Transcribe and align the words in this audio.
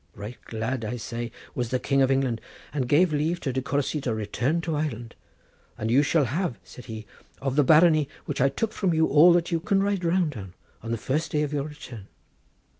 Right 0.15 0.39
glad, 0.45 0.83
I 0.83 0.95
say, 0.95 1.31
was 1.53 1.69
the 1.69 1.77
King 1.77 2.01
of 2.01 2.09
England, 2.09 2.41
and 2.73 2.89
gave 2.89 3.13
leave 3.13 3.39
to 3.41 3.53
De 3.53 3.61
Courcy 3.61 4.01
to 4.01 4.15
return 4.15 4.59
to 4.61 4.75
Ireland, 4.75 5.13
'And 5.77 5.91
you 5.91 6.01
shall 6.01 6.25
have,' 6.25 6.57
said 6.63 6.85
he, 6.85 7.05
'of 7.39 7.55
the 7.55 7.63
barony 7.63 8.09
which 8.25 8.41
I 8.41 8.49
took 8.49 8.73
from 8.73 8.95
you 8.95 9.05
all 9.05 9.31
that 9.33 9.51
you 9.51 9.59
can 9.59 9.83
ride 9.83 10.03
round 10.03 10.33
on 10.81 10.89
the 10.91 10.97
first 10.97 11.33
day 11.33 11.43
of 11.43 11.53
your 11.53 11.65
return. 11.67 12.07